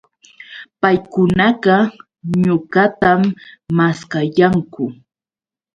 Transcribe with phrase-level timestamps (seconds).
[0.81, 1.75] Paykunaqa
[2.43, 3.21] ñuqatam
[3.77, 4.83] maskayanku